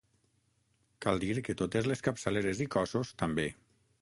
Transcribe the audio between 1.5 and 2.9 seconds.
totes les capçaleres i